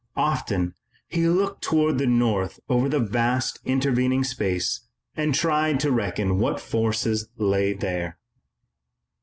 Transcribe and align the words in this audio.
Often 0.17 0.73
he 1.07 1.27
looked 1.27 1.63
toward 1.63 1.99
the 1.99 2.07
North 2.07 2.59
over 2.67 2.89
the 2.89 2.97
vast, 2.99 3.59
intervening 3.65 4.23
space 4.23 4.79
and 5.15 5.35
tried 5.35 5.79
to 5.81 5.91
reckon 5.91 6.39
what 6.39 6.59
forces 6.59 7.29
lay 7.37 7.73
there. 7.73 8.17